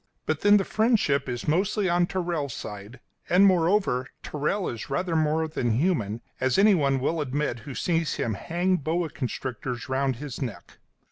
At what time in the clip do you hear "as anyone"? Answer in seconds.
6.39-6.99